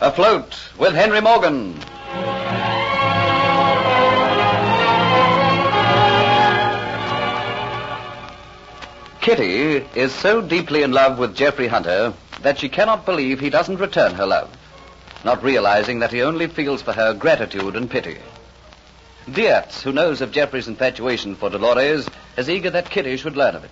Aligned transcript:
Afloat 0.00 0.58
with 0.78 0.94
Henry 0.94 1.20
Morgan. 1.20 1.78
Kitty 9.20 9.86
is 9.94 10.12
so 10.14 10.40
deeply 10.40 10.82
in 10.82 10.92
love 10.92 11.18
with 11.18 11.36
Jeffrey 11.36 11.68
Hunter 11.68 12.14
that 12.40 12.58
she 12.58 12.68
cannot 12.68 13.04
believe 13.04 13.38
he 13.38 13.50
doesn't 13.50 13.76
return 13.76 14.14
her 14.14 14.26
love, 14.26 14.50
not 15.24 15.42
realizing 15.42 15.98
that 15.98 16.10
he 16.10 16.22
only 16.22 16.46
feels 16.46 16.80
for 16.82 16.92
her 16.92 17.12
gratitude 17.12 17.76
and 17.76 17.90
pity. 17.90 18.18
Diaz, 19.28 19.82
who 19.82 19.92
knows 19.92 20.22
of 20.22 20.32
Jeffrey's 20.32 20.66
infatuation 20.66 21.36
for 21.36 21.50
Dolores, 21.50 22.08
is 22.38 22.48
eager 22.48 22.70
that 22.70 22.90
Kitty 22.90 23.16
should 23.18 23.36
learn 23.36 23.54
of 23.54 23.64
it. 23.64 23.70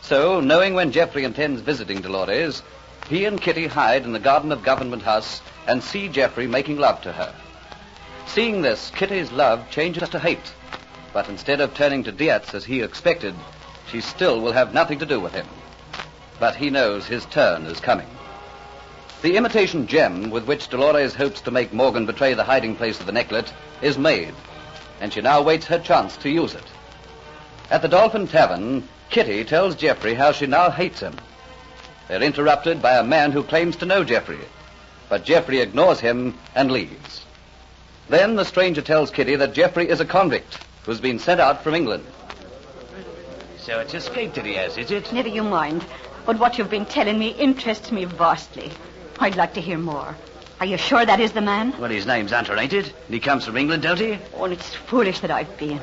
So, 0.00 0.40
knowing 0.40 0.74
when 0.74 0.90
Jeffrey 0.90 1.24
intends 1.24 1.60
visiting 1.60 2.00
Dolores, 2.00 2.62
he 3.08 3.26
and 3.26 3.40
Kitty 3.40 3.66
hide 3.66 4.04
in 4.04 4.12
the 4.12 4.18
garden 4.18 4.50
of 4.52 4.62
Government 4.62 5.02
House 5.02 5.42
and 5.66 5.82
see 5.82 6.08
Jeffrey 6.08 6.46
making 6.46 6.78
love 6.78 7.02
to 7.02 7.12
her. 7.12 7.34
Seeing 8.26 8.62
this, 8.62 8.90
Kitty's 8.94 9.30
love 9.30 9.70
changes 9.70 10.08
to 10.08 10.18
hate. 10.18 10.52
But 11.12 11.28
instead 11.28 11.60
of 11.60 11.74
turning 11.74 12.04
to 12.04 12.12
Diaz 12.12 12.54
as 12.54 12.64
he 12.64 12.80
expected, 12.80 13.34
she 13.90 14.00
still 14.00 14.40
will 14.40 14.52
have 14.52 14.72
nothing 14.72 14.98
to 15.00 15.06
do 15.06 15.20
with 15.20 15.34
him. 15.34 15.46
But 16.38 16.56
he 16.56 16.70
knows 16.70 17.06
his 17.06 17.26
turn 17.26 17.66
is 17.66 17.80
coming. 17.80 18.08
The 19.20 19.36
imitation 19.36 19.86
gem 19.86 20.30
with 20.30 20.46
which 20.46 20.68
Dolores 20.68 21.14
hopes 21.14 21.42
to 21.42 21.50
make 21.50 21.74
Morgan 21.74 22.06
betray 22.06 22.32
the 22.32 22.44
hiding 22.44 22.76
place 22.76 22.98
of 22.98 23.06
the 23.06 23.12
necklet 23.12 23.52
is 23.82 23.98
made, 23.98 24.34
and 25.00 25.12
she 25.12 25.20
now 25.20 25.42
waits 25.42 25.66
her 25.66 25.78
chance 25.78 26.16
to 26.18 26.30
use 26.30 26.54
it. 26.54 26.64
At 27.70 27.82
the 27.82 27.88
Dolphin 27.88 28.26
Tavern, 28.26 28.86
Kitty 29.08 29.44
tells 29.44 29.74
Jeffrey 29.74 30.14
how 30.14 30.32
she 30.32 30.46
now 30.46 30.70
hates 30.70 31.00
him. 31.00 31.16
They're 32.08 32.22
interrupted 32.22 32.82
by 32.82 32.96
a 32.96 33.04
man 33.04 33.32
who 33.32 33.42
claims 33.42 33.76
to 33.76 33.86
know 33.86 34.04
Jeffrey, 34.04 34.40
but 35.08 35.24
Jeffrey 35.24 35.60
ignores 35.60 36.00
him 36.00 36.36
and 36.54 36.70
leaves. 36.70 37.24
Then 38.08 38.34
the 38.36 38.44
stranger 38.44 38.82
tells 38.82 39.10
Kitty 39.10 39.36
that 39.36 39.54
Jeffrey 39.54 39.88
is 39.88 40.00
a 40.00 40.04
convict 40.04 40.58
who's 40.84 41.00
been 41.00 41.18
sent 41.18 41.40
out 41.40 41.62
from 41.62 41.74
England. 41.74 42.04
So 43.58 43.78
it's 43.78 43.94
escaped 43.94 44.34
that 44.34 44.46
he 44.46 44.54
has, 44.54 44.76
is 44.76 44.90
it? 44.90 45.12
Never 45.12 45.28
you 45.28 45.44
mind. 45.44 45.84
But 46.26 46.38
what 46.38 46.58
you've 46.58 46.70
been 46.70 46.86
telling 46.86 47.18
me 47.18 47.28
interests 47.28 47.92
me 47.92 48.04
vastly. 48.04 48.72
I'd 49.20 49.36
like 49.36 49.54
to 49.54 49.60
hear 49.60 49.78
more. 49.78 50.16
Are 50.60 50.66
you 50.66 50.76
sure 50.76 51.06
that 51.06 51.20
is 51.20 51.32
the 51.32 51.40
man? 51.40 51.74
Well, 51.80 51.88
his 51.88 52.04
name's 52.04 52.32
Hunter, 52.32 52.54
ain't 52.54 52.74
it? 52.74 52.92
And 53.06 53.14
he 53.14 53.18
comes 53.18 53.46
from 53.46 53.56
England, 53.56 53.82
don't 53.82 53.98
he? 53.98 54.18
Oh, 54.34 54.44
and 54.44 54.52
it's 54.52 54.74
foolish 54.74 55.20
that 55.20 55.30
I've 55.30 55.56
been. 55.56 55.80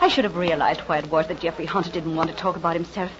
I 0.00 0.08
should 0.08 0.24
have 0.24 0.36
realized 0.36 0.80
why 0.80 0.98
it 0.98 1.08
was 1.08 1.28
that 1.28 1.40
Jeffrey 1.40 1.66
Hunter 1.66 1.90
didn't 1.92 2.16
want 2.16 2.28
to 2.28 2.36
talk 2.36 2.56
about 2.56 2.74
himself. 2.74 3.12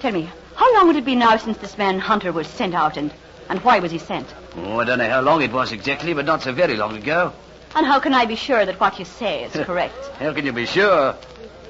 Tell 0.00 0.12
me, 0.12 0.30
how 0.54 0.74
long 0.74 0.86
would 0.86 0.96
it 0.96 1.04
be 1.04 1.14
now 1.14 1.36
since 1.36 1.58
this 1.58 1.76
man 1.76 1.98
Hunter 1.98 2.32
was 2.32 2.46
sent 2.46 2.74
out, 2.74 2.96
and, 2.96 3.12
and 3.50 3.60
why 3.60 3.78
was 3.78 3.92
he 3.92 3.98
sent? 3.98 4.34
Oh, 4.56 4.80
I 4.80 4.84
don't 4.84 4.98
know 4.98 5.08
how 5.08 5.20
long 5.20 5.42
it 5.42 5.52
was 5.52 5.70
exactly, 5.70 6.14
but 6.14 6.24
not 6.24 6.40
so 6.42 6.52
very 6.52 6.76
long 6.76 6.96
ago. 6.96 7.34
And 7.76 7.84
how 7.84 8.00
can 8.00 8.14
I 8.14 8.24
be 8.24 8.36
sure 8.36 8.64
that 8.64 8.80
what 8.80 8.98
you 8.98 9.04
say 9.04 9.44
is 9.44 9.52
correct? 9.66 9.98
How 10.18 10.32
can 10.32 10.46
you 10.46 10.52
be 10.52 10.64
sure? 10.64 11.14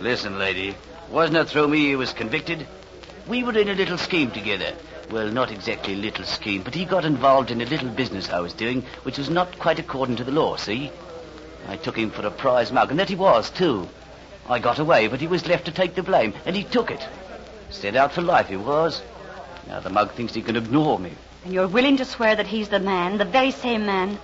Listen, 0.00 0.38
lady, 0.38 0.76
wasn't 1.10 1.38
it 1.38 1.48
through 1.48 1.66
me 1.66 1.78
he 1.88 1.96
was 1.96 2.12
convicted? 2.12 2.64
We 3.26 3.42
were 3.42 3.58
in 3.58 3.68
a 3.68 3.74
little 3.74 3.98
scheme 3.98 4.30
together. 4.30 4.72
Well, 5.10 5.30
not 5.30 5.50
exactly 5.50 5.94
a 5.94 5.96
little 5.96 6.24
scheme, 6.24 6.62
but 6.62 6.74
he 6.74 6.84
got 6.84 7.06
involved 7.06 7.50
in 7.50 7.62
a 7.62 7.66
little 7.66 7.88
business 7.88 8.28
I 8.28 8.40
was 8.40 8.52
doing, 8.52 8.82
which 9.04 9.16
was 9.16 9.30
not 9.30 9.58
quite 9.58 9.78
according 9.78 10.16
to 10.16 10.24
the 10.24 10.32
law, 10.32 10.56
see? 10.56 10.92
I 11.66 11.76
took 11.76 11.96
him 11.96 12.10
for 12.10 12.26
a 12.26 12.30
prize 12.30 12.70
mug, 12.70 12.90
and 12.90 13.00
that 13.00 13.08
he 13.08 13.14
was, 13.14 13.48
too. 13.48 13.88
I 14.48 14.58
got 14.58 14.78
away, 14.78 15.08
but 15.08 15.20
he 15.20 15.26
was 15.26 15.46
left 15.46 15.64
to 15.64 15.72
take 15.72 15.94
the 15.94 16.02
blame, 16.02 16.34
and 16.44 16.54
he 16.54 16.62
took 16.62 16.90
it. 16.90 17.06
Set 17.70 17.96
out 17.96 18.12
for 18.12 18.20
life, 18.20 18.48
he 18.48 18.56
was. 18.56 19.02
Now 19.66 19.80
the 19.80 19.90
mug 19.90 20.12
thinks 20.12 20.34
he 20.34 20.42
can 20.42 20.56
ignore 20.56 20.98
me. 20.98 21.12
And 21.44 21.54
you're 21.54 21.68
willing 21.68 21.96
to 21.98 22.04
swear 22.04 22.36
that 22.36 22.46
he's 22.46 22.68
the 22.68 22.80
man, 22.80 23.16
the 23.16 23.24
very 23.24 23.50
same 23.50 23.86
man? 23.86 24.18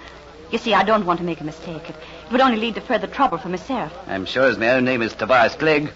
You 0.51 0.59
see, 0.59 0.75
I 0.75 0.84
don't 0.84 1.06
want 1.06 1.19
to 1.21 1.25
make 1.25 1.41
a 1.41 1.45
mistake. 1.45 1.89
It, 1.89 1.97
would 2.31 2.41
only 2.41 2.59
lead 2.59 2.75
to 2.75 2.81
further 2.81 3.06
trouble 3.06 3.39
for 3.39 3.49
myself. 3.49 3.93
I'm 4.06 4.27
sure 4.27 4.45
as 4.45 4.59
my 4.59 4.71
own 4.71 4.84
name 4.84 5.03
is 5.03 5.15
Tobias 5.15 5.55
Clegg. 5.55 5.93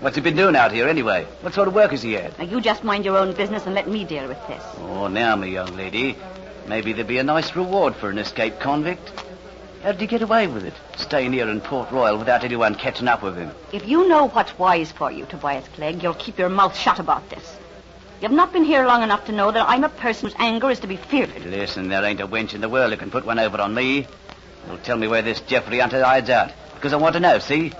What's 0.00 0.14
he 0.14 0.22
been 0.22 0.36
doing 0.36 0.54
out 0.54 0.70
here, 0.70 0.86
anyway? 0.86 1.26
What 1.40 1.54
sort 1.54 1.66
of 1.66 1.74
work 1.74 1.90
has 1.90 2.02
he 2.02 2.12
had? 2.12 2.38
Now, 2.38 2.44
you 2.44 2.60
just 2.60 2.84
mind 2.84 3.04
your 3.04 3.18
own 3.18 3.34
business 3.34 3.66
and 3.66 3.74
let 3.74 3.88
me 3.88 4.04
deal 4.04 4.28
with 4.28 4.38
this. 4.46 4.62
Oh, 4.78 5.08
now, 5.08 5.34
my 5.34 5.46
young 5.46 5.76
lady. 5.76 6.16
Maybe 6.68 6.92
there'd 6.92 7.08
be 7.08 7.18
a 7.18 7.24
nice 7.24 7.56
reward 7.56 7.96
for 7.96 8.08
an 8.08 8.18
escaped 8.18 8.60
convict. 8.60 9.10
How 9.82 9.90
did 9.92 10.00
he 10.00 10.06
get 10.06 10.22
away 10.22 10.46
with 10.46 10.64
it? 10.64 10.74
Staying 10.96 11.32
here 11.32 11.48
in 11.48 11.60
Port 11.60 11.90
Royal 11.90 12.16
without 12.16 12.44
anyone 12.44 12.76
catching 12.76 13.08
up 13.08 13.22
with 13.22 13.36
him. 13.36 13.50
If 13.72 13.88
you 13.88 14.06
know 14.08 14.28
what's 14.28 14.56
wise 14.56 14.92
for 14.92 15.10
you, 15.10 15.24
Tobias 15.24 15.66
Clegg, 15.74 16.02
you'll 16.02 16.14
keep 16.14 16.38
your 16.38 16.48
mouth 16.48 16.76
shut 16.76 17.00
about 17.00 17.28
this. 17.30 17.56
You've 18.20 18.32
not 18.32 18.52
been 18.52 18.64
here 18.64 18.86
long 18.86 19.02
enough 19.02 19.26
to 19.26 19.32
know 19.32 19.50
that 19.50 19.68
I'm 19.68 19.84
a 19.84 19.88
person 19.88 20.28
whose 20.28 20.36
anger 20.38 20.70
is 20.70 20.80
to 20.80 20.86
be 20.86 20.96
feared. 20.96 21.44
Listen, 21.44 21.88
there 21.88 22.04
ain't 22.04 22.20
a 22.20 22.26
wench 22.26 22.54
in 22.54 22.60
the 22.60 22.68
world 22.68 22.90
who 22.92 22.96
can 22.96 23.10
put 23.10 23.24
one 23.24 23.38
over 23.38 23.60
on 23.60 23.74
me. 23.74 24.06
You'll 24.66 24.78
tell 24.78 24.96
me 24.96 25.08
where 25.08 25.22
this 25.22 25.40
Jeffrey 25.40 25.78
Hunter 25.78 26.04
hides 26.04 26.30
out. 26.30 26.52
Because 26.74 26.92
I 26.92 26.96
want 26.96 27.14
to 27.14 27.20
know, 27.20 27.38
see? 27.38 27.72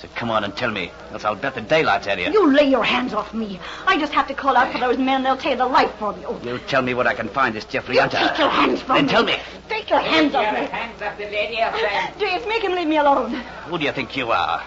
So 0.00 0.08
come 0.14 0.30
on 0.30 0.44
and 0.44 0.56
tell 0.56 0.70
me, 0.70 0.90
else 1.12 1.26
I'll 1.26 1.34
bet 1.36 1.54
the 1.54 1.60
daylights 1.60 2.06
out 2.06 2.18
of 2.18 2.24
you. 2.24 2.32
You 2.32 2.50
lay 2.50 2.64
your 2.70 2.82
hands 2.82 3.12
off 3.12 3.34
me. 3.34 3.60
I 3.86 3.98
just 3.98 4.14
have 4.14 4.26
to 4.28 4.34
call 4.34 4.56
out 4.56 4.72
for 4.72 4.78
those 4.78 4.96
men. 4.96 5.22
They'll 5.22 5.36
take 5.36 5.58
the 5.58 5.66
life 5.66 5.94
from 5.98 6.18
you. 6.22 6.40
You 6.42 6.58
tell 6.58 6.80
me 6.80 6.94
what 6.94 7.06
I 7.06 7.12
can 7.12 7.28
find 7.28 7.54
this 7.54 7.66
Jeffrey 7.66 7.96
You 7.96 8.00
Hunter. 8.00 8.16
take 8.16 8.38
your 8.38 8.48
hands 8.48 8.80
from 8.80 8.96
Then 8.96 9.04
me. 9.06 9.10
tell 9.12 9.24
me. 9.24 9.36
Take 9.68 9.90
your 9.90 10.00
hands 10.00 10.34
off 10.34 10.54
me. 10.54 10.60
hands 10.66 11.02
off 11.02 11.18
the 11.18 11.24
lady, 11.24 11.60
our 11.60 11.72
friend. 11.76 12.14
Please, 12.16 12.46
make 12.46 12.62
him 12.64 12.72
leave 12.72 12.88
me 12.88 12.96
alone. 12.96 13.32
Who 13.68 13.76
do 13.76 13.84
you 13.84 13.92
think 13.92 14.16
you 14.16 14.30
are? 14.30 14.62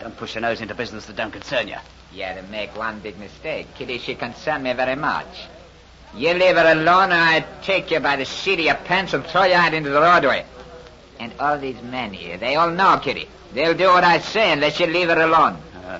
Don't 0.00 0.16
push 0.16 0.34
your 0.36 0.42
nose 0.42 0.62
into 0.62 0.74
business 0.74 1.04
that 1.04 1.16
don't 1.16 1.32
concern 1.32 1.68
you. 1.68 1.76
You 2.14 2.24
to 2.24 2.42
make 2.50 2.74
one 2.74 3.00
big 3.00 3.18
mistake. 3.18 3.66
Kitty, 3.74 3.98
she 3.98 4.14
concern 4.14 4.62
me 4.62 4.72
very 4.72 4.96
much. 4.96 5.26
You 6.14 6.32
leave 6.32 6.56
her 6.56 6.72
alone, 6.72 7.12
or 7.12 7.16
I 7.16 7.44
take 7.62 7.90
you 7.90 8.00
by 8.00 8.16
the 8.16 8.24
seat 8.24 8.60
of 8.60 8.64
your 8.64 8.74
pants 8.76 9.12
and 9.12 9.22
throw 9.26 9.44
you 9.44 9.52
out 9.54 9.74
into 9.74 9.90
the 9.90 10.00
roadway. 10.00 10.46
And 11.18 11.32
all 11.40 11.58
these 11.58 11.80
men 11.82 12.12
here, 12.12 12.36
they 12.36 12.54
all 12.54 12.70
know, 12.70 12.98
Kitty. 12.98 13.28
They'll 13.52 13.74
do 13.74 13.88
what 13.88 14.04
I 14.04 14.18
say 14.18 14.52
unless 14.52 14.78
you 14.78 14.86
leave 14.86 15.08
her 15.08 15.20
alone. 15.20 15.56
Uh, 15.84 15.98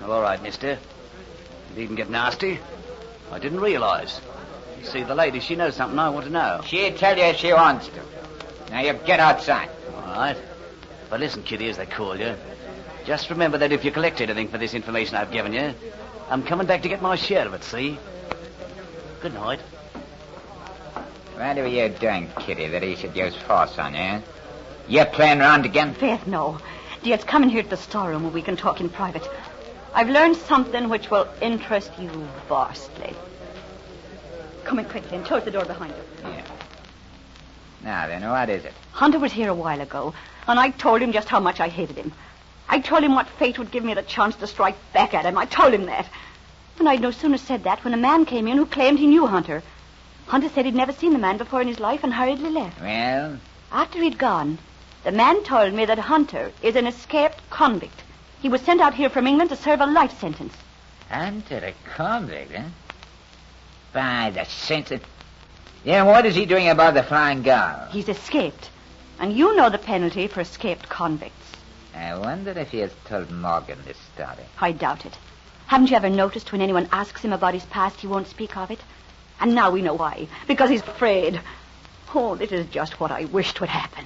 well, 0.00 0.12
all 0.12 0.22
right, 0.22 0.42
mister. 0.42 0.78
You 1.70 1.80
needn't 1.80 1.96
get 1.96 2.10
nasty. 2.10 2.58
I 3.30 3.38
didn't 3.38 3.60
realize. 3.60 4.20
You 4.80 4.86
see, 4.86 5.02
the 5.02 5.14
lady, 5.14 5.40
she 5.40 5.56
knows 5.56 5.76
something 5.76 5.98
I 5.98 6.08
want 6.08 6.26
to 6.26 6.32
know. 6.32 6.60
She'll 6.66 6.96
tell 6.96 7.16
you 7.16 7.24
if 7.24 7.36
she 7.36 7.52
wants 7.52 7.88
to. 7.88 8.00
Now 8.70 8.80
you 8.80 8.92
get 9.04 9.20
outside. 9.20 9.70
All 9.94 10.02
right. 10.02 10.36
But 11.08 11.20
listen, 11.20 11.42
Kitty, 11.42 11.68
as 11.68 11.76
they 11.76 11.86
call 11.86 12.18
you. 12.18 12.34
Just 13.04 13.30
remember 13.30 13.58
that 13.58 13.72
if 13.72 13.84
you 13.84 13.90
collect 13.90 14.20
anything 14.20 14.48
for 14.48 14.58
this 14.58 14.74
information 14.74 15.16
I've 15.16 15.32
given 15.32 15.52
you, 15.52 15.74
I'm 16.28 16.42
coming 16.42 16.66
back 16.66 16.82
to 16.82 16.88
get 16.88 17.02
my 17.02 17.16
share 17.16 17.46
of 17.46 17.54
it, 17.54 17.64
see? 17.64 17.98
Good 19.20 19.34
night. 19.34 19.60
What 21.40 21.56
are 21.56 21.66
you 21.66 21.88
doing, 21.88 22.28
Kitty, 22.38 22.68
that 22.68 22.82
he 22.82 22.96
should 22.96 23.16
use 23.16 23.34
force 23.34 23.78
on 23.78 23.94
you? 23.94 24.00
eh? 24.00 24.20
You 24.88 25.06
playing 25.06 25.40
around 25.40 25.64
again? 25.64 25.94
Faith, 25.94 26.26
no. 26.26 26.58
Dear, 27.02 27.16
come 27.16 27.42
in 27.44 27.48
here 27.48 27.62
to 27.62 27.68
the 27.70 27.78
storeroom 27.78 28.24
where 28.24 28.30
we 28.30 28.42
can 28.42 28.58
talk 28.58 28.78
in 28.78 28.90
private. 28.90 29.26
I've 29.94 30.10
learned 30.10 30.36
something 30.36 30.90
which 30.90 31.10
will 31.10 31.26
interest 31.40 31.92
you 31.98 32.10
vastly. 32.46 33.14
Come 34.64 34.80
in 34.80 34.84
quickly 34.84 35.16
and 35.16 35.24
close 35.24 35.42
the 35.42 35.50
door 35.50 35.64
behind 35.64 35.94
you. 35.96 36.28
Yeah. 36.30 36.44
Now 37.82 38.06
then, 38.06 38.28
what 38.28 38.50
is 38.50 38.66
it? 38.66 38.74
Hunter 38.92 39.18
was 39.18 39.32
here 39.32 39.48
a 39.48 39.54
while 39.54 39.80
ago, 39.80 40.12
and 40.46 40.60
I 40.60 40.68
told 40.68 41.00
him 41.00 41.10
just 41.10 41.30
how 41.30 41.40
much 41.40 41.58
I 41.58 41.68
hated 41.68 41.96
him. 41.96 42.12
I 42.68 42.80
told 42.80 43.02
him 43.02 43.14
what 43.14 43.26
fate 43.38 43.58
would 43.58 43.70
give 43.70 43.82
me 43.82 43.94
the 43.94 44.02
chance 44.02 44.36
to 44.36 44.46
strike 44.46 44.76
back 44.92 45.14
at 45.14 45.24
him. 45.24 45.38
I 45.38 45.46
told 45.46 45.72
him 45.72 45.86
that. 45.86 46.06
And 46.78 46.86
I'd 46.86 47.00
no 47.00 47.12
sooner 47.12 47.38
said 47.38 47.64
that 47.64 47.82
when 47.82 47.94
a 47.94 47.96
man 47.96 48.26
came 48.26 48.46
in 48.46 48.58
who 48.58 48.66
claimed 48.66 48.98
he 48.98 49.06
knew 49.06 49.26
Hunter. 49.26 49.62
Hunter 50.26 50.48
said 50.48 50.64
he'd 50.64 50.74
never 50.74 50.92
seen 50.92 51.12
the 51.12 51.18
man 51.18 51.36
before 51.38 51.60
in 51.60 51.68
his 51.68 51.80
life 51.80 52.04
and 52.04 52.12
hurriedly 52.12 52.50
left. 52.50 52.80
Well, 52.80 53.38
After 53.72 54.02
he'd 54.02 54.18
gone, 54.18 54.58
the 55.04 55.12
man 55.12 55.42
told 55.42 55.72
me 55.74 55.84
that 55.84 55.98
Hunter 55.98 56.52
is 56.62 56.76
an 56.76 56.86
escaped 56.86 57.40
convict. 57.50 58.02
He 58.40 58.48
was 58.48 58.60
sent 58.62 58.80
out 58.80 58.94
here 58.94 59.10
from 59.10 59.26
England 59.26 59.50
to 59.50 59.56
serve 59.56 59.80
a 59.80 59.86
life 59.86 60.18
sentence. 60.18 60.54
Hunter 61.08 61.56
a 61.58 61.74
convict, 61.96 62.52
eh? 62.52 62.64
By 63.92 64.30
the 64.30 64.44
saints 64.44 64.90
of... 64.92 65.02
Yeah, 65.84 66.04
what 66.04 66.26
is 66.26 66.34
he 66.34 66.46
doing 66.46 66.68
about 66.68 66.94
the 66.94 67.02
Flying 67.02 67.42
Gull? 67.42 67.88
He's 67.90 68.08
escaped. 68.08 68.70
And 69.18 69.32
you 69.36 69.54
know 69.56 69.68
the 69.70 69.78
penalty 69.78 70.26
for 70.28 70.40
escaped 70.40 70.88
convicts. 70.88 71.52
I 71.94 72.16
wonder 72.16 72.52
if 72.52 72.70
he 72.70 72.78
has 72.78 72.92
told 73.06 73.30
Morgan 73.30 73.78
this 73.84 73.98
story. 74.14 74.46
I 74.60 74.72
doubt 74.72 75.04
it. 75.04 75.18
Haven't 75.66 75.90
you 75.90 75.96
ever 75.96 76.08
noticed 76.08 76.52
when 76.52 76.60
anyone 76.60 76.88
asks 76.92 77.22
him 77.22 77.32
about 77.32 77.54
his 77.54 77.64
past, 77.66 78.00
he 78.00 78.06
won't 78.06 78.28
speak 78.28 78.56
of 78.56 78.70
it? 78.70 78.80
And 79.40 79.54
now 79.54 79.70
we 79.70 79.82
know 79.82 79.94
why. 79.94 80.28
Because 80.46 80.70
he's 80.70 80.82
afraid. 80.82 81.40
Oh, 82.14 82.34
this 82.34 82.52
is 82.52 82.66
just 82.66 83.00
what 83.00 83.10
I 83.10 83.24
wished 83.26 83.60
would 83.60 83.70
happen. 83.70 84.04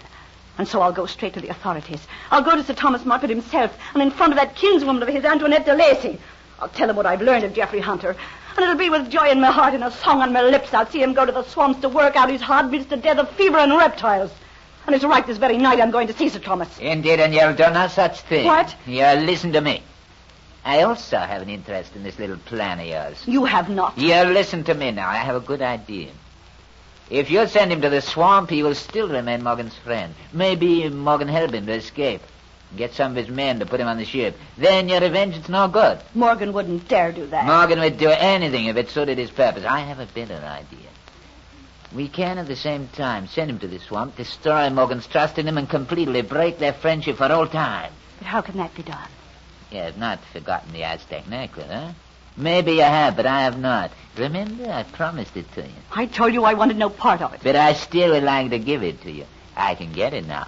And 0.56 0.68
so 0.68 0.80
I'll 0.80 0.92
go 0.92 1.06
straight 1.06 1.34
to 1.34 1.40
the 1.40 1.48
authorities. 1.48 2.06
I'll 2.30 2.42
go 2.42 2.54
to 2.54 2.62
Sir 2.62 2.74
Thomas 2.74 3.04
Moffat 3.04 3.30
himself, 3.30 3.76
and 3.92 4.02
in 4.02 4.10
front 4.12 4.32
of 4.32 4.38
that 4.38 4.54
kinswoman 4.54 5.02
of 5.02 5.08
his, 5.08 5.24
Antoinette 5.24 5.66
de 5.66 5.74
Lacy. 5.74 6.18
I'll 6.60 6.68
tell 6.68 6.88
him 6.88 6.96
what 6.96 7.06
I've 7.06 7.22
learned 7.22 7.44
of 7.44 7.52
Jeffrey 7.52 7.80
Hunter. 7.80 8.16
And 8.56 8.62
it'll 8.62 8.76
be 8.76 8.88
with 8.88 9.10
joy 9.10 9.30
in 9.30 9.40
my 9.40 9.50
heart 9.50 9.74
and 9.74 9.82
a 9.82 9.90
song 9.90 10.22
on 10.22 10.32
my 10.32 10.42
lips. 10.42 10.72
I'll 10.72 10.86
see 10.86 11.02
him 11.02 11.12
go 11.12 11.26
to 11.26 11.32
the 11.32 11.42
swamps 11.42 11.80
to 11.80 11.88
work 11.88 12.14
out 12.14 12.30
his 12.30 12.40
hard 12.40 12.70
beats 12.70 12.86
to 12.86 12.96
death 12.96 13.18
of 13.18 13.28
fever 13.30 13.58
and 13.58 13.72
reptiles. 13.72 14.30
And 14.86 14.94
it's 14.94 15.04
right 15.04 15.26
this 15.26 15.38
very 15.38 15.58
night 15.58 15.80
I'm 15.80 15.90
going 15.90 16.06
to 16.06 16.12
see 16.12 16.28
Sir 16.28 16.38
Thomas. 16.38 16.78
Indeed, 16.78 17.18
and 17.18 17.34
you'll 17.34 17.54
do 17.54 17.68
no 17.70 17.88
such 17.88 18.20
thing. 18.20 18.46
What? 18.46 18.76
You'll 18.86 19.22
listen 19.22 19.52
to 19.54 19.60
me. 19.60 19.82
I 20.64 20.82
also 20.82 21.18
have 21.18 21.42
an 21.42 21.50
interest 21.50 21.94
in 21.94 22.02
this 22.02 22.18
little 22.18 22.38
plan 22.38 22.80
of 22.80 22.86
yours. 22.86 23.22
You 23.26 23.44
have 23.44 23.68
not. 23.68 23.98
Yeah, 23.98 24.22
listen 24.24 24.64
to 24.64 24.74
me 24.74 24.90
now. 24.90 25.08
I 25.08 25.16
have 25.16 25.36
a 25.36 25.40
good 25.40 25.60
idea. 25.60 26.10
If 27.10 27.30
you 27.30 27.46
send 27.46 27.70
him 27.70 27.82
to 27.82 27.90
the 27.90 28.00
swamp, 28.00 28.48
he 28.48 28.62
will 28.62 28.74
still 28.74 29.08
remain 29.08 29.44
Morgan's 29.44 29.76
friend. 29.76 30.14
Maybe 30.32 30.88
Morgan 30.88 31.28
help 31.28 31.52
him 31.52 31.66
to 31.66 31.74
escape. 31.74 32.22
Get 32.76 32.94
some 32.94 33.12
of 33.12 33.16
his 33.16 33.28
men 33.28 33.60
to 33.60 33.66
put 33.66 33.78
him 33.78 33.86
on 33.86 33.98
the 33.98 34.06
ship. 34.06 34.36
Then 34.56 34.88
your 34.88 35.00
revenge 35.00 35.36
is 35.36 35.48
no 35.48 35.68
good. 35.68 36.00
Morgan 36.14 36.52
wouldn't 36.52 36.88
dare 36.88 37.12
do 37.12 37.26
that. 37.26 37.44
Morgan 37.44 37.78
would 37.78 37.98
do 37.98 38.08
anything 38.08 38.64
if 38.66 38.76
it 38.76 38.88
suited 38.88 39.18
his 39.18 39.30
purpose. 39.30 39.64
I 39.64 39.80
have 39.80 40.00
a 40.00 40.06
better 40.06 40.34
idea. 40.34 40.88
We 41.94 42.08
can, 42.08 42.38
at 42.38 42.48
the 42.48 42.56
same 42.56 42.88
time, 42.88 43.28
send 43.28 43.50
him 43.50 43.58
to 43.60 43.68
the 43.68 43.78
swamp, 43.78 44.16
destroy 44.16 44.68
Morgan's 44.70 45.06
trust 45.06 45.38
in 45.38 45.46
him, 45.46 45.58
and 45.58 45.68
completely 45.68 46.22
break 46.22 46.58
their 46.58 46.72
friendship 46.72 47.18
for 47.18 47.30
all 47.30 47.46
time. 47.46 47.92
But 48.18 48.26
how 48.26 48.40
can 48.40 48.56
that 48.56 48.74
be 48.74 48.82
done? 48.82 49.08
You 49.74 49.80
have 49.80 49.98
not 49.98 50.20
forgotten 50.26 50.72
the 50.72 50.84
Aztec 50.84 51.26
necklace, 51.26 51.66
huh? 51.68 51.90
Maybe 52.36 52.74
you 52.74 52.82
have, 52.82 53.16
but 53.16 53.26
I 53.26 53.42
have 53.42 53.58
not. 53.58 53.90
Remember, 54.16 54.70
I 54.70 54.84
promised 54.84 55.36
it 55.36 55.52
to 55.54 55.62
you. 55.62 55.74
I 55.90 56.06
told 56.06 56.32
you 56.32 56.44
I 56.44 56.54
wanted 56.54 56.76
no 56.76 56.90
part 56.90 57.20
of 57.20 57.34
it. 57.34 57.40
But 57.42 57.56
I 57.56 57.72
still 57.72 58.12
would 58.12 58.22
like 58.22 58.50
to 58.50 58.60
give 58.60 58.84
it 58.84 59.02
to 59.02 59.10
you. 59.10 59.24
I 59.56 59.74
can 59.74 59.92
get 59.92 60.14
it 60.14 60.28
now. 60.28 60.46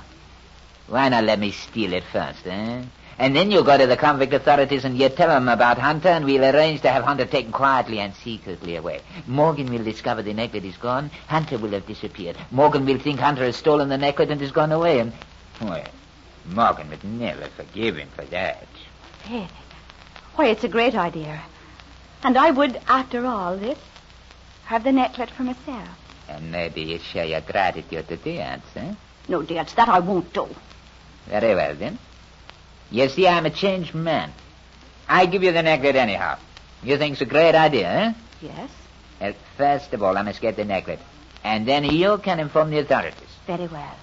Why 0.86 1.08
not 1.08 1.24
let 1.24 1.40
me 1.40 1.50
steal 1.50 1.92
it 1.92 2.04
first, 2.04 2.46
eh? 2.46 2.84
And 3.18 3.34
then 3.34 3.50
you 3.50 3.64
go 3.64 3.76
to 3.76 3.88
the 3.88 3.96
convict 3.96 4.32
authorities 4.32 4.84
and 4.84 4.96
you 4.96 5.08
tell 5.08 5.28
them 5.28 5.48
about 5.48 5.78
Hunter, 5.78 6.10
and 6.10 6.24
we'll 6.24 6.44
arrange 6.44 6.82
to 6.82 6.88
have 6.88 7.02
Hunter 7.02 7.26
taken 7.26 7.50
quietly 7.50 7.98
and 7.98 8.14
secretly 8.14 8.76
away. 8.76 9.00
Morgan 9.26 9.72
will 9.72 9.82
discover 9.82 10.22
the 10.22 10.34
necklace 10.34 10.62
is 10.62 10.76
gone. 10.76 11.10
Hunter 11.26 11.58
will 11.58 11.70
have 11.70 11.86
disappeared. 11.88 12.36
Morgan 12.52 12.86
will 12.86 13.00
think 13.00 13.18
Hunter 13.18 13.42
has 13.42 13.56
stolen 13.56 13.88
the 13.88 13.98
necklace 13.98 14.30
and 14.30 14.40
has 14.40 14.52
gone 14.52 14.70
away, 14.70 15.00
and... 15.00 15.12
Well, 15.60 15.84
Morgan 16.48 16.90
would 16.90 17.02
never 17.02 17.46
forgive 17.56 17.96
him 17.96 18.08
for 18.14 18.24
that. 18.26 18.68
Why, 20.34 20.46
it's 20.48 20.64
a 20.64 20.68
great 20.68 20.94
idea. 20.94 21.42
And 22.22 22.36
I 22.36 22.50
would, 22.50 22.80
after 22.88 23.26
all 23.26 23.56
this, 23.56 23.78
have 24.66 24.84
the 24.84 24.90
necklet 24.90 25.30
for 25.30 25.42
myself. 25.42 25.88
And 26.28 26.50
maybe 26.50 26.82
you 26.82 26.98
show 26.98 27.22
your 27.22 27.40
gratitude 27.40 28.08
to 28.08 28.16
Diaz, 28.16 28.60
eh? 28.74 28.94
No, 29.28 29.42
Diaz, 29.42 29.72
that 29.74 29.88
I 29.88 30.00
won't 30.00 30.32
do. 30.32 30.48
Very 31.28 31.54
well, 31.54 31.74
then. 31.74 31.98
You 32.90 33.08
see, 33.08 33.26
I'm 33.26 33.46
a 33.46 33.50
changed 33.50 33.94
man. 33.94 34.32
I 35.08 35.26
give 35.26 35.42
you 35.42 35.52
the 35.52 35.62
necklace 35.62 35.96
anyhow. 35.96 36.38
You 36.82 36.98
think 36.98 37.12
it's 37.14 37.22
a 37.22 37.26
great 37.26 37.54
idea, 37.54 37.88
eh? 37.88 38.12
Yes, 38.42 38.70
Well, 39.20 39.32
first 39.56 39.92
of 39.94 40.02
all, 40.02 40.16
I 40.18 40.22
must 40.22 40.40
get 40.40 40.56
the 40.56 40.64
necklace. 40.64 41.00
And 41.42 41.66
then 41.66 41.84
you 41.84 42.18
can 42.18 42.38
inform 42.40 42.70
the 42.70 42.78
authorities. 42.78 43.22
very 43.46 43.66
well. 43.68 43.96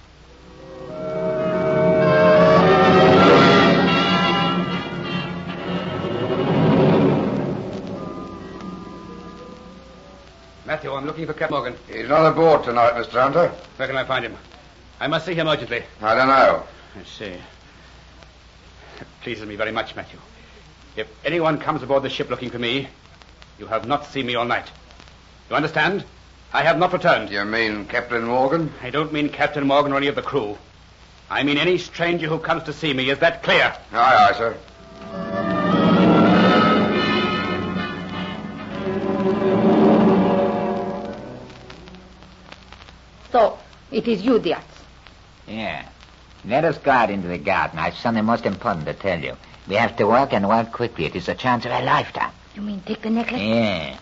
Matthew, 10.84 10.98
I'm 10.98 11.06
looking 11.06 11.26
for 11.26 11.32
Captain 11.32 11.56
Morgan. 11.56 11.78
He's 11.90 12.10
not 12.10 12.26
aboard 12.26 12.62
tonight, 12.62 12.92
Mr. 12.92 13.18
Hunter. 13.18 13.48
Where 13.76 13.88
can 13.88 13.96
I 13.96 14.04
find 14.04 14.22
him? 14.22 14.36
I 15.00 15.06
must 15.06 15.24
see 15.24 15.32
him 15.32 15.48
urgently. 15.48 15.82
I 16.02 16.14
don't 16.14 16.28
know. 16.28 16.62
I 17.00 17.04
see. 17.04 17.24
It 19.00 19.06
pleases 19.22 19.46
me 19.46 19.56
very 19.56 19.72
much, 19.72 19.96
Matthew. 19.96 20.18
If 20.94 21.08
anyone 21.24 21.56
comes 21.56 21.82
aboard 21.82 22.02
the 22.02 22.10
ship 22.10 22.28
looking 22.28 22.50
for 22.50 22.58
me, 22.58 22.88
you 23.58 23.64
have 23.66 23.88
not 23.88 24.04
seen 24.04 24.26
me 24.26 24.34
all 24.34 24.44
night. 24.44 24.70
You 25.48 25.56
understand? 25.56 26.04
I 26.52 26.62
have 26.62 26.76
not 26.76 26.92
returned. 26.92 27.30
You 27.30 27.46
mean 27.46 27.86
Captain 27.86 28.24
Morgan? 28.24 28.70
I 28.82 28.90
don't 28.90 29.10
mean 29.10 29.30
Captain 29.30 29.66
Morgan 29.66 29.90
or 29.90 29.96
any 29.96 30.08
of 30.08 30.16
the 30.16 30.20
crew. 30.22 30.58
I 31.30 31.44
mean 31.44 31.56
any 31.56 31.78
stranger 31.78 32.28
who 32.28 32.38
comes 32.38 32.64
to 32.64 32.74
see 32.74 32.92
me. 32.92 33.08
Is 33.08 33.20
that 33.20 33.42
clear? 33.42 33.74
Aye, 33.90 34.28
aye, 34.28 34.34
sir. 34.36 34.54
So, 43.34 43.58
it 43.90 44.06
is 44.06 44.22
you, 44.22 44.38
Diaz. 44.38 44.62
Yeah. 45.48 45.88
Let 46.44 46.64
us 46.64 46.78
go 46.78 46.92
out 46.92 47.10
into 47.10 47.26
the 47.26 47.36
garden. 47.36 47.80
I've 47.80 47.96
something 47.96 48.24
most 48.24 48.46
important 48.46 48.86
to 48.86 48.94
tell 48.94 49.18
you. 49.18 49.36
We 49.66 49.74
have 49.74 49.96
to 49.96 50.06
work 50.06 50.32
and 50.32 50.48
work 50.48 50.70
quickly. 50.70 51.06
It 51.06 51.16
is 51.16 51.26
the 51.26 51.34
chance 51.34 51.64
of 51.64 51.72
a 51.72 51.82
lifetime. 51.82 52.30
You 52.54 52.62
mean 52.62 52.80
take 52.86 53.02
the 53.02 53.10
necklace? 53.10 53.40
Yeah. 53.40 53.98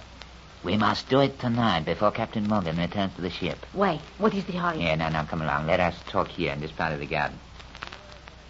We 0.63 0.77
must 0.77 1.09
do 1.09 1.21
it 1.21 1.41
tonight 1.41 1.87
before 1.87 2.11
Captain 2.11 2.47
Morgan 2.47 2.77
returns 2.77 3.15
to 3.15 3.23
the 3.23 3.31
ship. 3.31 3.65
Why? 3.73 4.01
What 4.19 4.35
is 4.35 4.45
the 4.45 4.53
hurry? 4.53 4.83
Yeah, 4.83 4.97
now, 4.97 5.09
now, 5.09 5.25
come 5.25 5.41
along. 5.41 5.67
Let 5.67 5.81
us 5.81 5.95
talk 6.09 6.29
here 6.29 6.53
in 6.53 6.61
this 6.61 6.71
part 6.71 6.93
of 6.93 7.01
the 7.01 7.07
garden. 7.07 7.39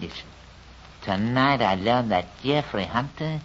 Listen. 0.00 0.26
Tonight 1.02 1.62
I 1.62 1.76
learned 1.76 2.11
that 2.11 2.26
Jeffrey 2.43 2.87
Hunter 2.87 3.40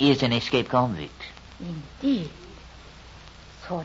is 0.00 0.22
an 0.22 0.32
escaped 0.32 0.70
convict. 0.70 1.22
Indeed. 1.60 2.30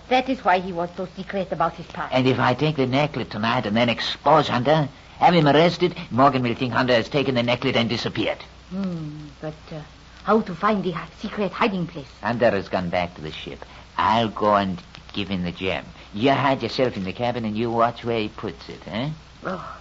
That 0.09 0.29
is 0.29 0.43
why 0.43 0.59
he 0.59 0.73
was 0.73 0.89
so 0.97 1.07
secret 1.15 1.51
about 1.51 1.75
his 1.75 1.85
past. 1.87 2.13
And 2.13 2.27
if 2.27 2.39
I 2.39 2.53
take 2.53 2.75
the 2.75 2.87
necklace 2.87 3.29
tonight 3.29 3.65
and 3.65 3.75
then 3.75 3.89
expose 3.89 4.47
Hunter, 4.47 4.89
have 5.19 5.33
him 5.33 5.47
arrested, 5.47 5.95
Morgan 6.11 6.43
will 6.43 6.55
think 6.55 6.73
Hunter 6.73 6.93
has 6.93 7.09
taken 7.09 7.35
the 7.35 7.43
necklace 7.43 7.75
and 7.75 7.89
disappeared. 7.89 8.43
Hmm, 8.69 9.27
but 9.41 9.53
uh, 9.71 9.81
how 10.23 10.41
to 10.41 10.53
find 10.55 10.83
the 10.83 10.93
secret 11.19 11.51
hiding 11.51 11.87
place? 11.87 12.11
Hunter 12.21 12.51
has 12.51 12.69
gone 12.69 12.89
back 12.89 13.15
to 13.15 13.21
the 13.21 13.31
ship. 13.31 13.65
I'll 13.97 14.29
go 14.29 14.55
and 14.55 14.81
give 15.13 15.29
him 15.29 15.43
the 15.43 15.51
gem. 15.51 15.85
You 16.13 16.31
hide 16.31 16.61
yourself 16.61 16.97
in 16.97 17.03
the 17.03 17.13
cabin 17.13 17.45
and 17.45 17.57
you 17.57 17.71
watch 17.71 18.03
where 18.03 18.19
he 18.19 18.29
puts 18.29 18.69
it, 18.69 18.81
eh? 18.87 19.09
Oh, 19.45 19.77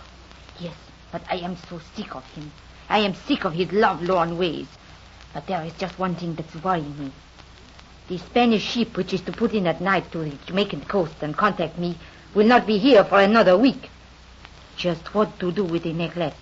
yes, 0.61 0.75
but 1.13 1.23
I 1.31 1.37
am 1.37 1.57
so 1.69 1.81
sick 1.95 2.15
of 2.15 2.25
him. 2.33 2.51
I 2.89 3.01
am 3.01 3.15
sick 3.15 3.45
of 3.45 3.53
his 3.53 3.73
love-lorn 3.73 4.39
ways. 4.39 4.69
But 5.35 5.47
there 5.47 5.63
is 5.65 5.73
just 5.75 5.99
one 5.99 6.15
thing 6.15 6.35
that's 6.35 6.55
worrying 6.63 6.99
me. 6.99 7.13
The 8.09 8.19
Spanish 8.19 8.63
ship 8.63 8.97
which 8.97 9.13
is 9.13 9.21
to 9.23 9.33
put 9.33 9.53
in 9.53 9.67
at 9.67 9.81
night 9.81 10.13
to 10.13 10.19
the 10.19 10.31
Jamaican 10.47 10.83
coast 10.83 11.15
and 11.23 11.37
contact 11.37 11.79
me 11.79 11.99
will 12.35 12.47
not 12.47 12.67
be 12.67 12.79
here 12.79 13.05
for 13.05 13.21
another 13.21 13.57
week. 13.59 13.91
Just 14.77 15.13
what 15.15 15.39
to 15.41 15.51
do 15.51 15.65
with 15.65 15.83
the 15.83 15.93
necklace? 15.93 16.35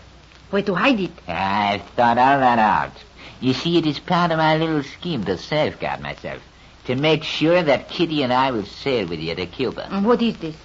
Where 0.50 0.62
to 0.62 0.74
hide 0.74 1.00
it? 1.00 1.12
Ah, 1.26 1.70
I've 1.70 1.82
thought 1.90 2.18
all 2.18 2.38
that 2.40 2.58
out. 2.58 2.92
You 3.40 3.54
see, 3.54 3.78
it 3.78 3.86
is 3.86 3.98
part 3.98 4.30
of 4.30 4.38
my 4.38 4.56
little 4.56 4.82
scheme 4.82 5.24
to 5.24 5.38
safeguard 5.38 6.00
myself. 6.00 6.42
To 6.86 6.96
make 6.96 7.24
sure 7.24 7.62
that 7.62 7.88
Kitty 7.88 8.22
and 8.22 8.32
I 8.32 8.50
will 8.50 8.66
sail 8.66 9.06
with 9.06 9.20
you 9.20 9.34
to 9.34 9.46
Cuba. 9.46 9.88
And 9.90 10.04
what 10.04 10.20
is 10.20 10.36
this? 10.36 10.56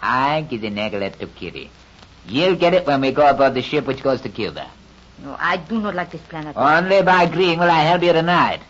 I 0.00 0.40
give 0.42 0.62
the 0.62 0.70
necklace 0.70 1.16
to 1.18 1.26
Kitty. 1.26 1.70
You'll 2.26 2.56
get 2.56 2.72
it 2.72 2.86
when 2.86 3.02
we 3.02 3.12
go 3.12 3.28
aboard 3.28 3.54
the 3.54 3.62
ship 3.62 3.86
which 3.86 4.02
goes 4.02 4.22
to 4.22 4.30
Cuba. 4.30 4.70
No, 5.22 5.36
I 5.38 5.58
do 5.58 5.80
not 5.80 5.94
like 5.94 6.10
this 6.10 6.22
plan 6.22 6.46
at 6.46 6.56
all. 6.56 6.66
Only 6.66 7.02
by 7.02 7.24
agreeing 7.24 7.58
will 7.58 7.70
I 7.70 7.80
help 7.82 8.02
you 8.02 8.14
tonight. 8.14 8.60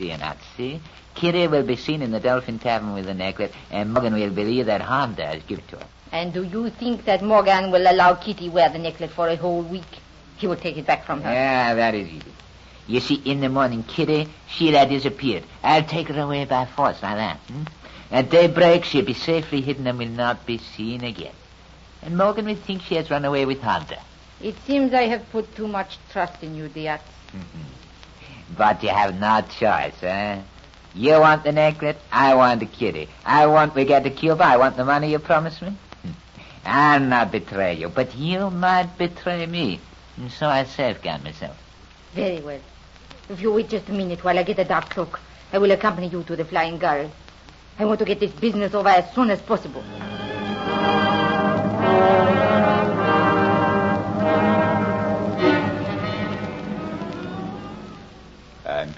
You 0.00 0.16
not 0.16 0.38
see? 0.56 0.80
Kitty 1.14 1.46
will 1.46 1.62
be 1.62 1.76
seen 1.76 2.00
in 2.00 2.10
the 2.10 2.20
Dolphin 2.20 2.58
Tavern 2.58 2.94
with 2.94 3.04
the 3.04 3.14
necklace, 3.14 3.52
and 3.70 3.92
Morgan 3.92 4.14
will 4.14 4.30
believe 4.30 4.66
that 4.66 4.80
Hunter 4.80 5.26
has 5.26 5.42
given 5.42 5.64
it 5.64 5.70
to 5.70 5.76
her. 5.76 5.86
And 6.12 6.32
do 6.32 6.42
you 6.42 6.70
think 6.70 7.04
that 7.04 7.22
Morgan 7.22 7.70
will 7.70 7.90
allow 7.90 8.14
Kitty 8.14 8.48
wear 8.48 8.68
the 8.70 8.78
necklace 8.78 9.12
for 9.12 9.28
a 9.28 9.36
whole 9.36 9.62
week? 9.62 9.98
He 10.38 10.46
will 10.46 10.56
take 10.56 10.76
it 10.78 10.86
back 10.86 11.04
from 11.04 11.20
her. 11.22 11.30
Yeah, 11.30 11.74
that 11.74 11.94
is 11.94 12.08
easy. 12.08 12.32
You 12.86 13.00
see, 13.00 13.16
in 13.16 13.40
the 13.40 13.48
morning, 13.48 13.84
Kitty, 13.84 14.28
she'll 14.48 14.76
have 14.76 14.88
disappeared. 14.88 15.44
I'll 15.62 15.84
take 15.84 16.08
her 16.08 16.20
away 16.20 16.44
by 16.46 16.64
force 16.64 17.02
like 17.02 17.16
that. 17.16 17.36
Hmm? 17.36 17.62
At 18.10 18.30
daybreak, 18.30 18.84
she'll 18.84 19.04
be 19.04 19.14
safely 19.14 19.60
hidden 19.60 19.86
and 19.86 19.98
will 19.98 20.08
not 20.08 20.46
be 20.46 20.58
seen 20.58 21.04
again. 21.04 21.34
And 22.02 22.16
Morgan 22.16 22.46
will 22.46 22.56
think 22.56 22.82
she 22.82 22.96
has 22.96 23.10
run 23.10 23.24
away 23.24 23.44
with 23.44 23.60
Hunter. 23.60 23.98
It 24.40 24.56
seems 24.66 24.94
I 24.94 25.02
have 25.02 25.30
put 25.30 25.54
too 25.54 25.68
much 25.68 25.98
trust 26.10 26.42
in 26.42 26.56
you, 26.56 26.68
Diaz. 26.68 27.00
But 28.56 28.82
you 28.82 28.88
have 28.88 29.18
no 29.18 29.42
choice, 29.42 30.02
eh? 30.02 30.40
You 30.94 31.20
want 31.20 31.44
the 31.44 31.52
necklace, 31.52 31.96
I 32.10 32.34
want 32.34 32.60
the 32.60 32.66
kitty. 32.66 33.08
I 33.24 33.46
want 33.46 33.74
we 33.74 33.84
get 33.84 34.02
to 34.04 34.10
Cuba, 34.10 34.44
I 34.44 34.56
want 34.56 34.76
the 34.76 34.84
money 34.84 35.12
you 35.12 35.18
promised 35.20 35.62
me. 35.62 35.76
I'll 36.64 37.00
not 37.00 37.30
betray 37.30 37.74
you, 37.74 37.88
but 37.88 38.14
you 38.16 38.50
might 38.50 38.98
betray 38.98 39.46
me. 39.46 39.80
And 40.16 40.30
so 40.32 40.46
I 40.46 40.64
safeguard 40.64 41.22
myself. 41.22 41.56
Very 42.14 42.40
well. 42.40 42.60
If 43.28 43.40
you 43.40 43.52
wait 43.52 43.68
just 43.68 43.88
a 43.88 43.92
minute 43.92 44.24
while 44.24 44.38
I 44.38 44.42
get 44.42 44.58
a 44.58 44.64
dark 44.64 44.90
cloak, 44.90 45.20
I 45.52 45.58
will 45.58 45.70
accompany 45.70 46.08
you 46.08 46.24
to 46.24 46.34
the 46.34 46.44
Flying 46.44 46.78
Gull. 46.78 47.10
I 47.78 47.84
want 47.84 48.00
to 48.00 48.04
get 48.04 48.20
this 48.20 48.32
business 48.32 48.74
over 48.74 48.88
as 48.88 49.14
soon 49.14 49.30
as 49.30 49.40
possible. 49.40 49.84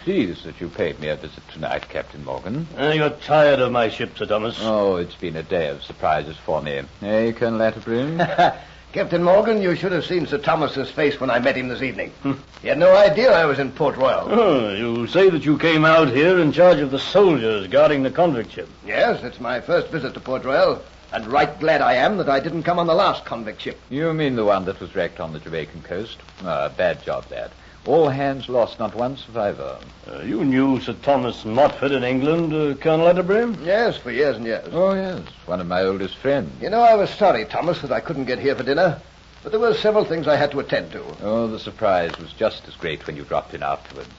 Pleased 0.05 0.45
that 0.45 0.61
you 0.61 0.69
paid 0.69 0.99
me 1.01 1.09
a 1.09 1.17
visit 1.17 1.43
tonight, 1.53 1.89
Captain 1.89 2.25
Morgan. 2.25 2.67
Uh, 2.79 2.89
you're 2.95 3.11
tired 3.11 3.61
of 3.61 3.71
my 3.71 3.89
ship, 3.89 4.17
Sir 4.19 4.27
Thomas. 4.27 4.59
Oh, 4.61 4.97
it's 4.97 5.15
been 5.15 5.37
a 5.37 5.43
day 5.43 5.69
of 5.69 5.83
surprises 5.85 6.37
for 6.45 6.61
me. 6.61 6.83
Eh, 7.03 7.33
Colonel 7.33 7.63
Atterbury? 7.63 8.19
Captain 8.93 9.23
Morgan, 9.23 9.63
you 9.63 9.75
should 9.75 9.93
have 9.93 10.05
seen 10.05 10.27
Sir 10.27 10.39
Thomas's 10.39 10.91
face 10.91 11.19
when 11.19 11.31
I 11.31 11.39
met 11.39 11.57
him 11.57 11.69
this 11.69 11.83
evening. 11.83 12.13
he 12.61 12.69
had 12.69 12.79
no 12.79 12.95
idea 12.95 13.33
I 13.33 13.47
was 13.47 13.59
in 13.59 13.71
Port 13.73 13.97
Royal. 13.97 14.27
Oh, 14.29 14.75
you 14.75 15.07
say 15.07 15.31
that 15.31 15.45
you 15.47 15.57
came 15.57 15.85
out 15.85 16.09
here 16.09 16.39
in 16.39 16.53
charge 16.53 16.79
of 16.81 16.91
the 16.91 16.99
soldiers 16.99 17.69
guarding 17.69 18.03
the 18.03 18.11
convict 18.11 18.53
ship. 18.53 18.69
Yes, 18.87 19.23
it's 19.23 19.41
my 19.41 19.61
first 19.61 19.89
visit 19.89 20.13
to 20.15 20.21
Port 20.21 20.45
Royal, 20.45 20.83
and 21.13 21.27
right 21.29 21.59
glad 21.59 21.81
I 21.81 21.95
am 21.95 22.19
that 22.19 22.29
I 22.29 22.41
didn't 22.41 22.65
come 22.65 22.79
on 22.79 22.87
the 22.87 22.95
last 22.95 23.25
convict 23.25 23.63
ship. 23.63 23.81
you 23.89 24.13
mean 24.13 24.37
the 24.37 24.45
one 24.45 24.65
that 24.67 24.79
was 24.81 24.95
wrecked 24.95 25.21
on 25.21 25.33
the 25.33 25.39
Jamaican 25.41 25.83
coast? 25.83 26.19
Ah, 26.45 26.69
bad 26.69 27.03
job, 27.03 27.25
that. 27.29 27.53
All 27.85 28.09
hands 28.09 28.49
lost, 28.49 28.79
not 28.79 28.95
one 28.95 29.17
survivor. 29.17 29.77
Uh, 30.09 30.21
you 30.21 30.45
knew 30.45 30.79
Sir 30.81 30.93
Thomas 31.03 31.43
Modyford 31.43 31.91
in 31.91 32.05
England, 32.05 32.55
uh, 32.55 32.75
Colonel 32.81 33.09
Atterbury? 33.09 33.53
Yes, 33.65 33.97
for 33.97 34.13
years 34.13 34.37
and 34.37 34.47
years. 34.47 34.69
Oh, 34.71 34.95
yes, 34.95 35.23
one 35.47 35.61
of 35.61 35.67
my 35.67 35.83
oldest 35.83 36.17
friends. 36.17 36.63
You 36.63 36.71
know, 36.71 36.81
I 36.81 36.95
was 36.95 37.11
sorry, 37.11 37.45
Thomas, 37.45 37.81
that 37.83 37.91
I 37.91 37.99
couldn't 37.99 38.27
get 38.27 38.39
here 38.39 38.55
for 38.55 38.63
dinner. 38.63 39.01
But 39.43 39.51
there 39.51 39.61
were 39.61 39.75
several 39.75 40.05
things 40.05 40.29
I 40.29 40.37
had 40.37 40.53
to 40.53 40.61
attend 40.61 40.93
to. 40.93 41.05
Oh, 41.23 41.49
the 41.49 41.59
surprise 41.59 42.17
was 42.19 42.33
just 42.33 42.69
as 42.69 42.77
great 42.77 43.05
when 43.05 43.17
you 43.17 43.25
dropped 43.25 43.53
in 43.53 43.65
afterwards. 43.65 44.11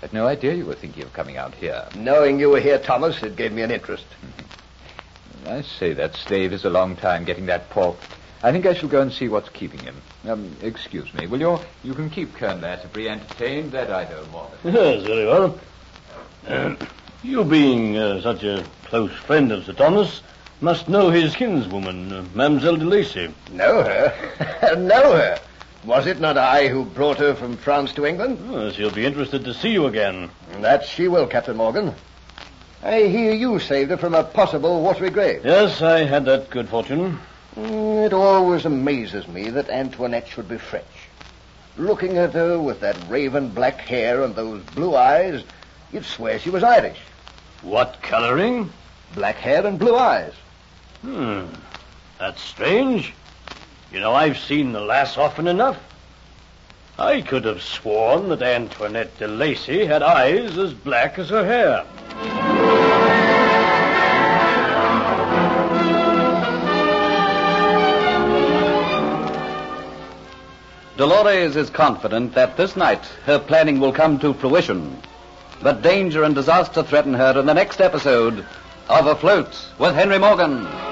I 0.00 0.06
had 0.06 0.12
no 0.12 0.28
idea 0.28 0.54
you 0.54 0.66
were 0.66 0.74
thinking 0.74 1.02
of 1.02 1.12
coming 1.12 1.36
out 1.36 1.54
here. 1.56 1.88
Knowing 1.96 2.38
you 2.38 2.50
were 2.50 2.60
here, 2.60 2.78
Thomas, 2.78 3.20
it 3.24 3.34
gave 3.34 3.50
me 3.52 3.62
an 3.62 3.72
interest. 3.72 4.06
I 5.46 5.62
say, 5.62 5.92
that 5.94 6.14
slave 6.14 6.52
is 6.52 6.64
a 6.64 6.70
long 6.70 6.94
time 6.94 7.24
getting 7.24 7.46
that 7.46 7.68
pork. 7.70 7.96
I 8.42 8.52
think 8.52 8.66
I 8.66 8.74
shall 8.74 8.88
go 8.88 9.00
and 9.00 9.12
see 9.12 9.28
what's 9.28 9.48
keeping 9.48 9.80
him. 9.80 9.96
Um, 10.28 10.56
excuse 10.62 11.12
me, 11.12 11.26
will 11.26 11.40
you? 11.40 11.58
You 11.82 11.94
can 11.94 12.08
keep 12.08 12.34
Colonel 12.36 12.64
Atterbury 12.64 13.08
entertained, 13.08 13.72
that 13.72 13.90
I 13.90 14.04
know 14.04 14.24
more. 14.30 14.50
Yes, 14.62 15.02
very 15.02 15.26
well. 15.26 15.58
Uh, 16.46 16.76
you 17.24 17.42
being 17.44 17.96
uh, 17.96 18.20
such 18.20 18.44
a 18.44 18.64
close 18.84 19.12
friend 19.12 19.50
of 19.50 19.64
Sir 19.64 19.72
Thomas 19.72 20.22
must 20.60 20.88
know 20.88 21.10
his 21.10 21.34
kinswoman, 21.34 22.12
uh, 22.12 22.24
Mademoiselle 22.34 22.76
de 22.76 22.84
Lacy. 22.84 23.34
Know 23.50 23.82
her? 23.82 24.76
know 24.78 25.12
her? 25.14 25.40
Was 25.84 26.06
it 26.06 26.20
not 26.20 26.36
I 26.36 26.68
who 26.68 26.84
brought 26.84 27.18
her 27.18 27.34
from 27.34 27.56
France 27.56 27.92
to 27.94 28.06
England? 28.06 28.38
Oh, 28.50 28.70
she'll 28.70 28.90
be 28.92 29.06
interested 29.06 29.44
to 29.44 29.54
see 29.54 29.70
you 29.70 29.86
again. 29.86 30.30
That 30.60 30.84
she 30.84 31.08
will, 31.08 31.26
Captain 31.26 31.56
Morgan. 31.56 31.94
I 32.84 33.02
hear 33.02 33.32
you 33.32 33.58
saved 33.58 33.90
her 33.90 33.96
from 33.96 34.14
a 34.14 34.22
possible 34.22 34.80
watery 34.82 35.10
grave. 35.10 35.44
Yes, 35.44 35.82
I 35.82 36.04
had 36.04 36.24
that 36.26 36.50
good 36.50 36.68
fortune. 36.68 37.18
Mm, 37.58 38.06
It 38.06 38.12
always 38.12 38.64
amazes 38.64 39.26
me 39.26 39.50
that 39.50 39.68
Antoinette 39.68 40.28
should 40.28 40.48
be 40.48 40.58
French. 40.58 40.84
Looking 41.76 42.16
at 42.16 42.32
her 42.32 42.58
with 42.58 42.80
that 42.80 42.96
raven 43.08 43.48
black 43.48 43.80
hair 43.80 44.22
and 44.22 44.34
those 44.34 44.62
blue 44.74 44.94
eyes, 44.96 45.42
you'd 45.92 46.04
swear 46.04 46.38
she 46.38 46.50
was 46.50 46.62
Irish. 46.62 46.98
What 47.62 47.98
coloring? 48.02 48.70
Black 49.14 49.36
hair 49.36 49.66
and 49.66 49.78
blue 49.78 49.96
eyes. 49.96 50.32
Hmm. 51.02 51.46
That's 52.18 52.40
strange. 52.42 53.12
You 53.92 54.00
know, 54.00 54.12
I've 54.14 54.38
seen 54.38 54.72
the 54.72 54.80
lass 54.80 55.16
often 55.16 55.46
enough. 55.48 55.78
I 56.98 57.20
could 57.22 57.44
have 57.44 57.62
sworn 57.62 58.28
that 58.30 58.42
Antoinette 58.42 59.16
de 59.18 59.28
Lacy 59.28 59.86
had 59.86 60.02
eyes 60.02 60.58
as 60.58 60.74
black 60.74 61.18
as 61.18 61.30
her 61.30 61.44
hair. 61.44 61.84
Dolores 70.98 71.54
is 71.54 71.70
confident 71.70 72.34
that 72.34 72.56
this 72.56 72.74
night 72.74 73.04
her 73.24 73.38
planning 73.38 73.78
will 73.78 73.92
come 73.92 74.18
to 74.18 74.34
fruition. 74.34 75.00
But 75.62 75.80
danger 75.80 76.24
and 76.24 76.34
disaster 76.34 76.82
threaten 76.82 77.14
her 77.14 77.38
in 77.38 77.46
the 77.46 77.54
next 77.54 77.80
episode 77.80 78.44
of 78.88 79.06
Afloat 79.06 79.54
with 79.78 79.94
Henry 79.94 80.18
Morgan. 80.18 80.87